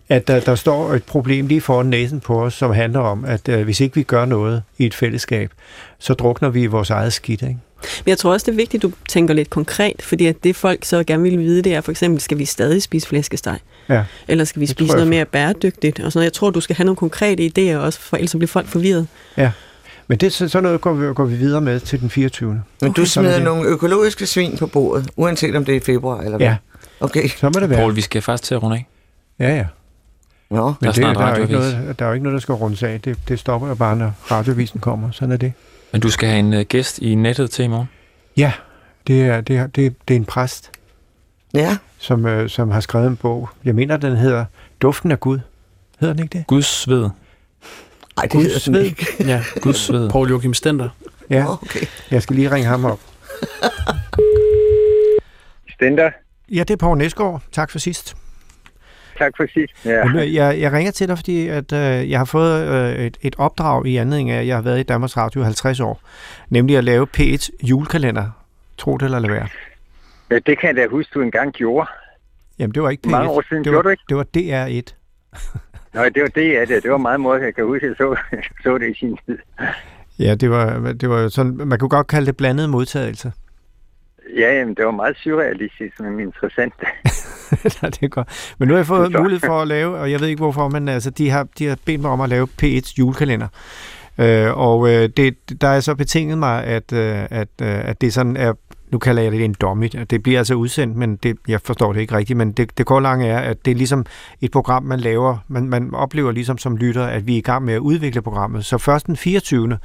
[0.08, 3.48] at der, der står et problem lige foran næsen på os, som handler om, at
[3.48, 5.50] øh, hvis ikke vi gør noget i et fællesskab,
[5.98, 7.42] så drukner vi i vores eget skidt.
[7.42, 7.58] Ikke?
[7.82, 10.56] Men jeg tror også, det er vigtigt, at du tænker lidt konkret, fordi at det
[10.56, 13.58] folk så gerne vil vide, det er for eksempel, skal vi stadig spise flæskesteg?
[13.88, 14.04] Ja.
[14.28, 16.00] Eller skal vi Det spise noget mere bæredygtigt?
[16.00, 16.24] Og sådan noget.
[16.24, 19.06] Jeg tror, du skal have nogle konkrete idéer også, for ellers bliver folk forvirret.
[20.08, 22.50] Men det, så, sådan noget går vi, går vi videre med til den 24.
[22.50, 25.80] Men okay, du er smider nogle økologiske svin på bordet, uanset om det er i
[25.80, 26.46] februar eller hvad?
[26.46, 26.56] Ja,
[27.02, 27.28] Okay.
[27.28, 27.78] så må det være.
[27.78, 28.86] Paul, vi skal faktisk til at runde af.
[29.38, 29.66] Ja, ja.
[30.50, 30.66] Nå.
[30.66, 32.40] Men Der er det, der, er jo ikke noget, der er jo ikke noget, der
[32.40, 33.00] skal rundes af.
[33.00, 35.10] Det, det stopper jo bare, når radiovisen kommer.
[35.10, 35.52] Sådan er det.
[35.92, 37.88] Men du skal have en uh, gæst i nettet til i morgen.
[38.36, 38.52] Ja,
[39.06, 40.70] det er, det er, det er, det er en præst,
[41.54, 43.48] Ja, som, øh, som har skrevet en bog.
[43.64, 44.44] Jeg mener, den hedder
[44.82, 45.38] Duften af Gud.
[46.00, 46.46] Hedder den ikke det?
[46.46, 47.02] Guds sved.
[48.16, 49.06] Ej, det Guds hedder den ikke.
[49.32, 50.10] Ja, Guds sved.
[50.10, 50.88] Paul Joachim Stender.
[51.30, 51.86] Ja, okay.
[52.10, 53.00] jeg skal lige ringe ham op.
[55.74, 56.10] Stender.
[56.52, 57.42] Ja, det er Poul Næsgaard.
[57.52, 58.16] Tak for sidst.
[59.18, 59.84] Tak for sidst.
[59.84, 59.90] Ja.
[59.90, 60.32] Ja.
[60.32, 63.86] Jeg, jeg ringer til dig, fordi at, øh, jeg har fået øh, et, et opdrag
[63.86, 66.00] i anledning af, at jeg har været i Danmarks Radio i 50 år.
[66.50, 68.30] Nemlig at lave P1 julekalender.
[68.78, 69.48] Tro det eller lade være.
[70.30, 71.90] Ja, Det kan jeg da huske, du engang gjorde.
[72.58, 73.10] Jamen, det var ikke P1.
[73.10, 74.02] Mange år siden det gjorde var, du ikke?
[74.08, 74.94] Det var DR1.
[75.94, 76.82] Nå, det var det, ja, det.
[76.82, 78.16] Det var meget måde, jeg kan huske, jeg så,
[78.62, 79.38] så det i sin tid.
[80.18, 83.32] Ja, det var, det var jo sådan, man kunne godt kalde det blandet modtagelse.
[84.36, 86.74] Ja, jamen, det var meget surrealistisk, men interessant.
[87.82, 88.54] Nej, det er godt.
[88.58, 90.88] Men nu har jeg fået mulighed for at lave, og jeg ved ikke hvorfor, men
[90.88, 93.48] altså, de har, de har bedt mig om at lave P1's julekalender.
[94.18, 98.12] Øh, og øh, det, der er så betinget mig, at, øh, at, øh, at det
[98.12, 98.52] sådan er,
[98.90, 102.00] nu kalder jeg det en dummy, det bliver altså udsendt, men det, jeg forstår det
[102.00, 104.06] ikke rigtigt, men det, det går lange er, at det er ligesom
[104.40, 107.64] et program, man laver, man, man oplever ligesom som lytter, at vi er i gang
[107.64, 108.64] med at udvikle programmet.
[108.64, 109.78] Så først den 24.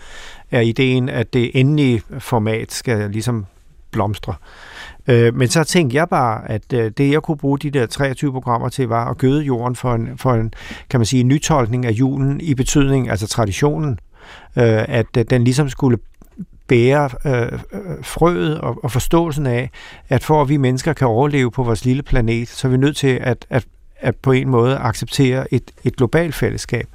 [0.51, 3.45] er ideen, at det endelige format skal ligesom
[3.97, 4.35] blomstre.
[5.07, 8.31] Øh, men så tænkte jeg bare, at øh, det jeg kunne bruge de der 23
[8.31, 10.53] programmer til, var at gøde jorden for en, for en
[10.89, 13.99] kan man sige, en nytolkning af julen i betydning, altså traditionen,
[14.57, 15.97] øh, at øh, den ligesom skulle
[16.67, 19.69] bære øh, øh, frøet og, og forståelsen af,
[20.09, 22.97] at for at vi mennesker kan overleve på vores lille planet, så er vi nødt
[22.97, 23.65] til at, at,
[23.99, 26.87] at på en måde acceptere et, et globalt fællesskab.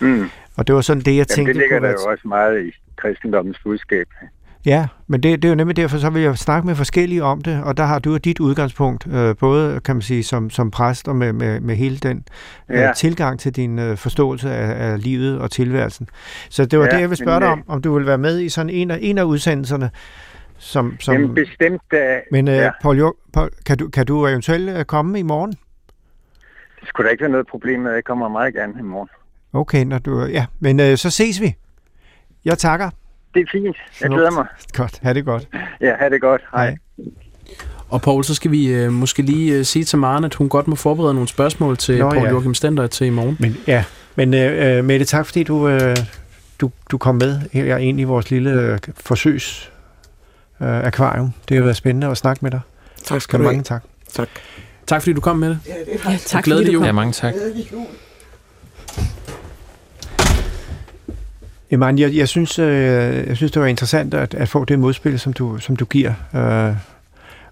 [0.00, 0.30] Mm.
[0.56, 1.52] Og det var sådan det, jeg Jamen, tænkte.
[1.52, 4.06] det ligger der jo også meget i kristendommens budskab.
[4.66, 7.40] Ja, men det, det er jo nemlig derfor, så vil jeg snakke med forskellige om
[7.42, 11.08] det, og der har du dit udgangspunkt, øh, både kan man sige som, som præst
[11.08, 12.24] og med, med, med hele den
[12.68, 12.92] øh, Ja.
[12.96, 16.08] tilgang til din øh, forståelse af, af livet og tilværelsen.
[16.48, 18.18] Så det var Ja, det, jeg vil spørge dig øh, om, om du vil være
[18.18, 19.90] med i sådan en af, en af udsendelserne,
[20.58, 20.96] som...
[21.00, 21.98] som Jamen, bestemt, uh,
[22.32, 22.70] men øh, ja.
[22.82, 25.50] Paul, Jo- Paul, kan, du, kan du eventuelt øh, komme i morgen?
[26.80, 29.08] det skulle da ikke være noget problem jeg kommer meget gerne i morgen.
[29.52, 31.54] Okay, når du, ja, men øh, så ses vi.
[32.44, 32.90] Jeg takker.
[33.34, 33.76] Det er fint.
[34.00, 34.46] Jeg glæder mig.
[34.72, 35.48] Godt, ha' det godt.
[35.80, 36.40] Ja, ha' det godt.
[36.54, 36.66] Hej.
[36.66, 36.76] Hej.
[37.88, 40.68] Og Paul, så skal vi øh, måske lige øh, sige til Maren, at hun godt
[40.68, 42.30] må forberede nogle spørgsmål til Nå, Paul ja.
[42.30, 43.36] Joachim Stender til i morgen.
[43.40, 43.84] Men ja,
[44.16, 45.96] men øh, øh, Mette, tak fordi du, øh,
[46.60, 49.72] du, du kom med her ind i vores lille øh, forsøgs
[50.60, 51.32] øh, akvarium.
[51.48, 52.60] Det har været spændende at snakke med dig.
[53.04, 53.52] Tak skal du have.
[53.52, 53.82] mange tak.
[54.12, 54.28] Tak.
[54.86, 55.58] Tak fordi du kom med det.
[56.06, 56.80] Ja, tak Glædelig fordi du jul.
[56.80, 56.86] kom.
[56.86, 57.34] Ja, mange tak.
[61.70, 65.18] Jamen, jeg, jeg, synes, øh, jeg synes, det var interessant at, at få det modspil,
[65.20, 66.12] som du, som du giver.
[66.34, 66.76] Øh,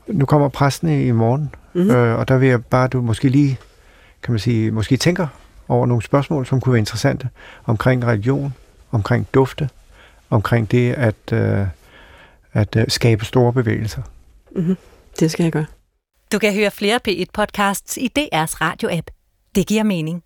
[0.07, 1.83] nu kommer præsten i, morgen, Mhm.
[1.85, 1.97] mm-hmm.
[1.97, 3.59] øh, og der vil jeg bare, du måske lige,
[4.23, 5.27] kan man sige, måske tænker
[5.69, 7.29] over nogle spørgsmål, som kunne være interessante
[7.65, 8.55] omkring religion,
[8.91, 9.69] omkring dufte,
[10.31, 11.67] omkring det at, øh,
[12.53, 14.03] at øh, skabe store bevægelser.
[14.57, 14.77] Mhm.
[15.21, 15.67] Det skal jeg gøre.
[16.33, 19.07] Du kan høre flere P1-podcasts i DR's radio-app.
[19.55, 20.23] Det giver mening.